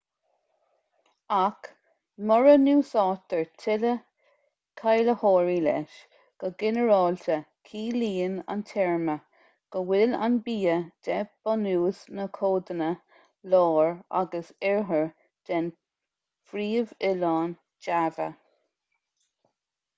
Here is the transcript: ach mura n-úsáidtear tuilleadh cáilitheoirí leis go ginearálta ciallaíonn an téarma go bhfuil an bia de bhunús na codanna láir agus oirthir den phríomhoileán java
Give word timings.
ach 1.39 1.67
mura 2.29 2.53
n-úsáidtear 2.61 3.43
tuilleadh 3.63 3.99
cáilitheoirí 4.81 5.57
leis 5.65 5.99
go 6.45 6.49
ginearálta 6.63 7.35
ciallaíonn 7.69 8.39
an 8.55 8.63
téarma 8.71 9.17
go 9.75 9.83
bhfuil 9.91 10.15
an 10.29 10.39
bia 10.49 10.79
de 11.09 11.19
bhunús 11.49 12.01
na 12.21 12.27
codanna 12.39 12.89
láir 13.55 13.93
agus 14.23 14.51
oirthir 14.71 15.07
den 15.51 15.69
phríomhoileán 16.49 17.55
java 17.89 18.31